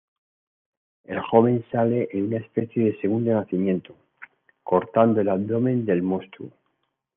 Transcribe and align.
El 1.03 1.19
joven 1.21 1.63
sale 1.71 2.09
en 2.13 2.25
una 2.29 2.37
especie 2.37 2.85
de 2.85 2.99
segundo 3.01 3.33
nacimiento, 3.33 3.95
cortando 4.63 5.21
el 5.21 5.29
abdomen 5.29 5.85
del 5.85 6.01
monstruo. 6.01 6.49